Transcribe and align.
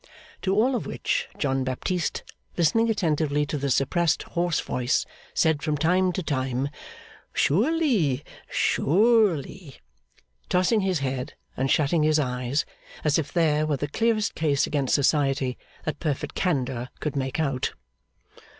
To 0.41 0.55
all 0.55 0.73
of 0.73 0.87
which 0.87 1.29
John 1.37 1.63
Baptist, 1.63 2.23
listening 2.57 2.89
attentively 2.89 3.45
to 3.45 3.55
the 3.55 3.69
suppressed 3.69 4.23
hoarse 4.23 4.59
voice, 4.59 5.05
said 5.35 5.61
from 5.61 5.77
time 5.77 6.11
to 6.13 6.23
time, 6.23 6.69
'Surely, 7.33 8.23
surely!' 8.49 9.75
tossing 10.49 10.81
his 10.81 11.01
head 11.05 11.35
and 11.55 11.69
shutting 11.69 12.01
his 12.01 12.17
eyes, 12.17 12.65
as 13.03 13.19
if 13.19 13.31
there 13.31 13.67
were 13.67 13.77
the 13.77 13.87
clearest 13.87 14.33
case 14.33 14.65
against 14.65 14.95
society 14.95 15.55
that 15.85 15.99
perfect 15.99 16.33
candour 16.33 16.89
could 16.99 17.15
make 17.15 17.39
out. 17.39 17.73